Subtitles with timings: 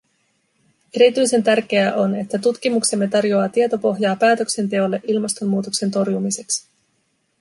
[0.93, 6.67] Erityisen tärkeää on, että tutkimuksemme tarjoaa tietopohjaa päätöksenteolle ilmastonmuutoksen torjumiseksi.